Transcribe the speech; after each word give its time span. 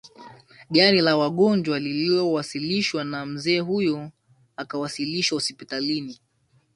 gari 0.71 1.01
la 1.01 1.15
wagonjwa 1.17 1.79
lililowashwa 1.79 3.03
na 3.03 3.25
mzee 3.25 3.59
huyo 3.59 4.11
akawahishwa 4.57 5.35
hospitali 5.35 6.19